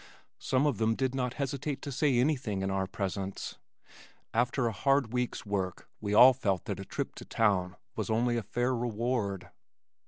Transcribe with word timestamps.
Some 0.39 0.65
of 0.65 0.79
them 0.79 0.95
did 0.95 1.13
not 1.13 1.35
hesitate 1.35 1.79
to 1.83 1.91
say 1.91 2.17
anything 2.17 2.63
in 2.63 2.71
our 2.71 2.87
presence. 2.87 3.59
After 4.33 4.65
a 4.65 4.71
hard 4.71 5.13
week's 5.13 5.45
work 5.45 5.87
we 5.99 6.11
all 6.15 6.33
felt 6.33 6.65
that 6.65 6.79
a 6.79 6.85
trip 6.85 7.13
to 7.17 7.23
town 7.25 7.75
was 7.95 8.09
only 8.09 8.35
a 8.35 8.41
fair 8.41 8.75
reward. 8.75 9.51